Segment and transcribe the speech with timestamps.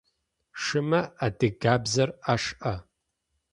[0.61, 2.73] Шымэ адыгабзэр ашӏэ.